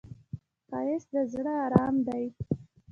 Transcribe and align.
ښایست 0.67 1.09
د 1.13 1.15
زړه 1.31 1.53
آرام 1.65 1.95
دی 2.07 2.23